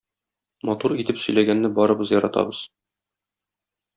Матур 0.69 0.95
итеп 1.03 1.19
сөйләгәнне 1.25 1.71
барыбыз 1.77 2.13
яратабыз 2.17 2.65